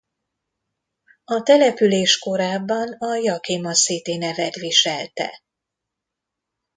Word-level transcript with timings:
A 1.25 1.41
település 1.41 2.19
korábban 2.19 2.91
a 2.93 3.15
Yakima 3.15 3.71
City 3.73 4.17
nevet 4.17 4.55
viselte. 4.55 5.41